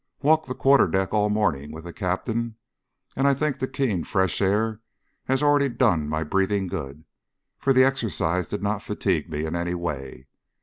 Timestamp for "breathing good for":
6.23-7.71